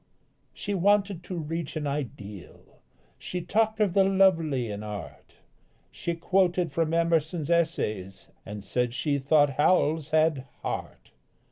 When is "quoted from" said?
6.15-6.91